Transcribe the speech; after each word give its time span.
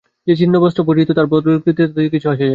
সে 0.23 0.23
যে 0.29 0.33
ছিন্নবস্ত্র-পরিহিত, 0.41 1.09
আর 1.21 1.27
ভদ্রলোকটি 1.31 1.71
যে 1.71 1.71
উত্তমবস্ত্রধারী, 1.73 1.93
তাহাতে 1.95 2.13
কিছু 2.15 2.27
আসে 2.31 2.39
যায় 2.39 2.47
না। 2.47 2.49